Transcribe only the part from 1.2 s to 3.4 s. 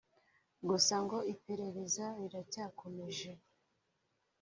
iperereza riracyakomeje